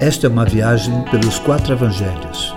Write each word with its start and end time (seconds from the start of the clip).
Esta 0.00 0.28
é 0.28 0.30
uma 0.30 0.44
viagem 0.44 1.04
pelos 1.10 1.40
quatro 1.40 1.72
evangelhos. 1.72 2.54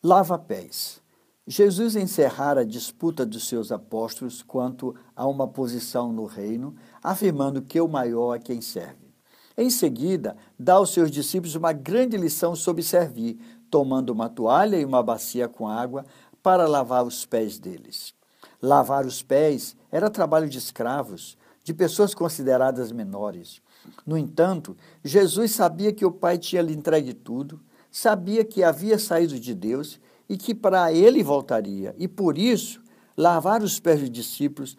Lava-pés. 0.00 1.02
Jesus 1.48 1.96
encerrara 1.96 2.60
a 2.60 2.64
disputa 2.64 3.26
dos 3.26 3.48
seus 3.48 3.72
apóstolos 3.72 4.40
quanto 4.40 4.94
a 5.16 5.26
uma 5.26 5.48
posição 5.48 6.12
no 6.12 6.26
reino, 6.26 6.76
afirmando 7.02 7.60
que 7.60 7.80
o 7.80 7.88
maior 7.88 8.36
é 8.36 8.38
quem 8.38 8.60
serve. 8.60 9.12
Em 9.58 9.68
seguida, 9.68 10.36
dá 10.56 10.74
aos 10.74 10.90
seus 10.90 11.10
discípulos 11.10 11.56
uma 11.56 11.72
grande 11.72 12.16
lição 12.16 12.54
sobre 12.54 12.84
servir, 12.84 13.36
tomando 13.68 14.10
uma 14.10 14.28
toalha 14.28 14.76
e 14.76 14.84
uma 14.84 15.02
bacia 15.02 15.48
com 15.48 15.66
água 15.66 16.06
para 16.40 16.68
lavar 16.68 17.04
os 17.04 17.26
pés 17.26 17.58
deles. 17.58 18.14
Lavar 18.62 19.04
os 19.04 19.24
pés 19.24 19.76
era 19.90 20.08
trabalho 20.08 20.48
de 20.48 20.56
escravos, 20.56 21.36
de 21.66 21.74
pessoas 21.74 22.14
consideradas 22.14 22.92
menores. 22.92 23.60
No 24.06 24.16
entanto, 24.16 24.76
Jesus 25.02 25.50
sabia 25.50 25.92
que 25.92 26.06
o 26.06 26.12
Pai 26.12 26.38
tinha 26.38 26.62
lhe 26.62 26.72
entregue 26.72 27.12
tudo, 27.12 27.60
sabia 27.90 28.44
que 28.44 28.62
havia 28.62 29.00
saído 29.00 29.40
de 29.40 29.52
Deus 29.52 30.00
e 30.28 30.36
que 30.36 30.54
para 30.54 30.92
ele 30.92 31.24
voltaria, 31.24 31.92
e 31.98 32.06
por 32.06 32.38
isso, 32.38 32.80
lavar 33.16 33.64
os 33.64 33.80
pés 33.80 33.98
dos 33.98 34.10
discípulos 34.10 34.76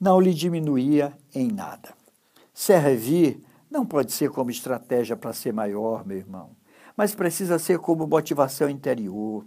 não 0.00 0.20
lhe 0.20 0.34
diminuía 0.34 1.16
em 1.32 1.52
nada. 1.52 1.94
Servir 2.52 3.40
não 3.70 3.86
pode 3.86 4.10
ser 4.10 4.28
como 4.30 4.50
estratégia 4.50 5.16
para 5.16 5.32
ser 5.32 5.52
maior, 5.52 6.04
meu 6.04 6.16
irmão, 6.16 6.50
mas 6.96 7.14
precisa 7.14 7.60
ser 7.60 7.78
como 7.78 8.08
motivação 8.08 8.68
interior. 8.68 9.46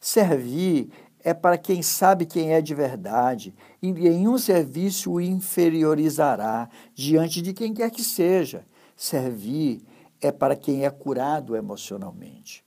Servir 0.00 0.90
é 1.22 1.34
para 1.34 1.58
quem 1.58 1.82
sabe 1.82 2.26
quem 2.26 2.52
é 2.52 2.60
de 2.60 2.74
verdade, 2.74 3.54
e 3.82 3.88
em 3.88 4.26
um 4.26 4.38
serviço 4.38 5.12
o 5.12 5.20
inferiorizará 5.20 6.68
diante 6.94 7.42
de 7.42 7.52
quem 7.52 7.74
quer 7.74 7.90
que 7.90 8.02
seja. 8.02 8.64
Servir 8.96 9.82
é 10.20 10.30
para 10.30 10.56
quem 10.56 10.84
é 10.84 10.90
curado 10.90 11.56
emocionalmente. 11.56 12.64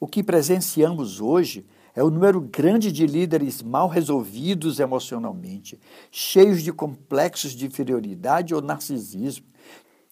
O 0.00 0.06
que 0.06 0.22
presenciamos 0.22 1.20
hoje 1.20 1.66
é 1.94 2.02
o 2.02 2.10
número 2.10 2.40
grande 2.40 2.90
de 2.90 3.06
líderes 3.06 3.62
mal 3.62 3.86
resolvidos 3.88 4.80
emocionalmente, 4.80 5.78
cheios 6.10 6.62
de 6.62 6.72
complexos 6.72 7.52
de 7.52 7.66
inferioridade 7.66 8.54
ou 8.54 8.62
narcisismo, 8.62 9.46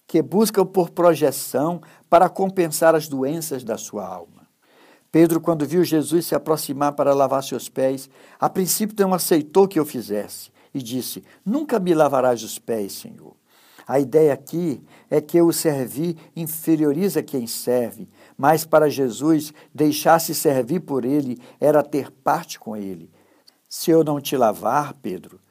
que 0.07 0.21
buscam 0.21 0.65
por 0.65 0.89
projeção 0.89 1.81
para 2.09 2.29
compensar 2.29 2.95
as 2.95 3.07
doenças 3.07 3.63
da 3.63 3.77
sua 3.77 4.05
alma. 4.05 4.40
Pedro, 5.11 5.41
quando 5.41 5.65
viu 5.65 5.83
Jesus 5.83 6.25
se 6.25 6.35
aproximar 6.35 6.93
para 6.93 7.13
lavar 7.13 7.43
seus 7.43 7.67
pés, 7.67 8.09
a 8.39 8.49
princípio 8.49 8.95
não 8.99 9.13
aceitou 9.13 9.67
que 9.67 9.77
eu 9.77 9.85
fizesse 9.85 10.49
e 10.73 10.81
disse: 10.81 11.23
Nunca 11.45 11.79
me 11.79 11.93
lavarás 11.93 12.41
os 12.43 12.57
pés, 12.57 12.93
Senhor. 12.93 13.35
A 13.85 13.99
ideia 13.99 14.31
aqui 14.31 14.81
é 15.09 15.19
que 15.19 15.41
o 15.41 15.51
servir 15.51 16.15
inferioriza 16.33 17.21
quem 17.21 17.45
serve, 17.45 18.07
mas 18.37 18.63
para 18.63 18.89
Jesus, 18.89 19.53
deixar-se 19.73 20.33
servir 20.33 20.79
por 20.79 21.03
ele 21.03 21.37
era 21.59 21.83
ter 21.83 22.09
parte 22.09 22.57
com 22.57 22.77
ele. 22.77 23.09
Se 23.67 23.91
eu 23.91 24.03
não 24.03 24.21
te 24.21 24.37
lavar, 24.37 24.93
Pedro, 25.01 25.41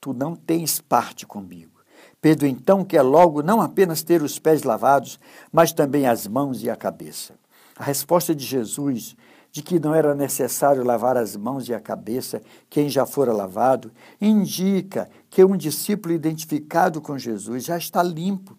tu 0.00 0.12
não 0.12 0.36
tens 0.36 0.80
parte 0.80 1.26
comigo. 1.26 1.80
Pedro 2.20 2.46
então 2.46 2.84
quer 2.84 3.02
logo 3.02 3.42
não 3.42 3.60
apenas 3.60 4.02
ter 4.02 4.22
os 4.22 4.38
pés 4.38 4.62
lavados, 4.62 5.18
mas 5.50 5.72
também 5.72 6.06
as 6.06 6.26
mãos 6.26 6.62
e 6.62 6.70
a 6.70 6.76
cabeça. 6.76 7.34
A 7.78 7.84
resposta 7.84 8.34
de 8.34 8.44
Jesus 8.44 9.16
de 9.50 9.62
que 9.62 9.80
não 9.80 9.94
era 9.94 10.14
necessário 10.14 10.84
lavar 10.84 11.16
as 11.16 11.36
mãos 11.36 11.68
e 11.68 11.74
a 11.74 11.80
cabeça 11.80 12.42
quem 12.68 12.88
já 12.88 13.06
fora 13.06 13.32
lavado, 13.32 13.90
indica 14.20 15.08
que 15.30 15.42
um 15.44 15.56
discípulo 15.56 16.14
identificado 16.14 17.00
com 17.00 17.18
Jesus 17.18 17.64
já 17.64 17.76
está 17.76 18.02
limpo 18.02 18.56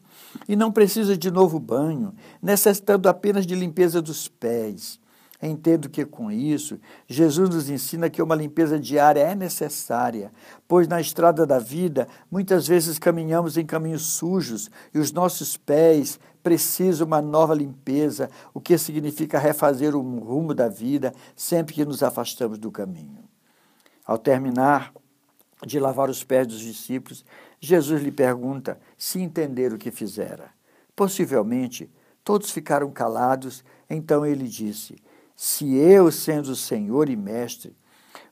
e 0.47 0.55
não 0.55 0.71
precisa 0.71 1.17
de 1.17 1.29
novo 1.31 1.59
banho, 1.59 2.13
necessitando 2.41 3.07
apenas 3.07 3.45
de 3.45 3.55
limpeza 3.55 4.01
dos 4.01 4.27
pés. 4.27 4.99
Entendo 5.41 5.87
que 5.89 6.03
com 6.05 6.29
isso, 6.29 6.77
Jesus 7.07 7.49
nos 7.49 7.69
ensina 7.69 8.09
que 8.09 8.21
uma 8.21 8.35
limpeza 8.35 8.77
diária 8.77 9.21
é 9.21 9.33
necessária, 9.33 10.33
pois 10.67 10.85
na 10.85 10.99
estrada 10.99 11.45
da 11.45 11.57
vida, 11.57 12.09
muitas 12.29 12.67
vezes 12.67 12.99
caminhamos 12.99 13.55
em 13.55 13.65
caminhos 13.65 14.05
sujos 14.05 14.69
e 14.93 14.99
os 14.99 15.13
nossos 15.13 15.55
pés 15.55 16.19
precisam 16.43 17.07
uma 17.07 17.21
nova 17.21 17.53
limpeza, 17.53 18.29
o 18.53 18.59
que 18.59 18.77
significa 18.77 19.39
refazer 19.39 19.95
o 19.95 20.01
rumo 20.01 20.53
da 20.53 20.67
vida 20.67 21.13
sempre 21.37 21.73
que 21.73 21.85
nos 21.85 22.03
afastamos 22.03 22.57
do 22.57 22.69
caminho. 22.69 23.23
Ao 24.05 24.17
terminar 24.17 24.93
de 25.65 25.79
lavar 25.79 26.09
os 26.09 26.21
pés 26.21 26.47
dos 26.47 26.59
discípulos, 26.59 27.23
Jesus 27.61 28.01
lhe 28.01 28.11
pergunta 28.11 28.77
se 28.97 29.21
entenderam 29.21 29.77
o 29.77 29.79
que 29.79 29.91
fizera. 29.91 30.49
Possivelmente, 30.95 31.89
todos 32.25 32.51
ficaram 32.51 32.91
calados, 32.91 33.63
então 33.89 34.25
ele 34.25 34.47
disse: 34.47 34.97
se 35.41 35.73
eu, 35.73 36.11
sendo 36.11 36.53
Senhor 36.53 37.07
e 37.07 37.15
Mestre, 37.15 37.73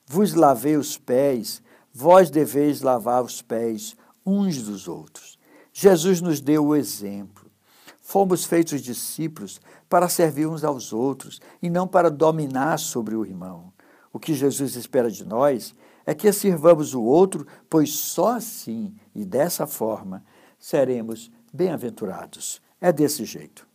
vos 0.05 0.33
lavei 0.33 0.75
os 0.75 0.97
pés, 0.97 1.63
vós 1.93 2.29
deveis 2.29 2.81
lavar 2.81 3.23
os 3.23 3.41
pés 3.41 3.95
uns 4.25 4.61
dos 4.61 4.89
outros. 4.89 5.39
Jesus 5.71 6.19
nos 6.19 6.41
deu 6.41 6.65
o 6.65 6.75
exemplo. 6.75 7.49
Fomos 8.01 8.43
feitos 8.43 8.81
discípulos 8.81 9.61
para 9.87 10.09
servir 10.09 10.47
uns 10.47 10.65
aos 10.65 10.91
outros 10.91 11.39
e 11.61 11.69
não 11.69 11.87
para 11.87 12.11
dominar 12.11 12.77
sobre 12.77 13.15
o 13.15 13.25
irmão. 13.25 13.71
O 14.11 14.19
que 14.19 14.33
Jesus 14.33 14.75
espera 14.75 15.09
de 15.09 15.23
nós 15.23 15.73
é 16.05 16.13
que 16.13 16.29
sirvamos 16.33 16.93
o 16.93 17.01
outro, 17.01 17.47
pois 17.69 17.93
só 17.93 18.35
assim 18.35 18.93
e 19.15 19.23
dessa 19.23 19.65
forma 19.65 20.25
seremos 20.59 21.31
bem-aventurados. 21.53 22.61
É 22.81 22.91
desse 22.91 23.23
jeito. 23.23 23.65